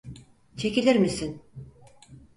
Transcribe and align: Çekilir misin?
Çekilir 0.57 0.95
misin? 0.95 1.41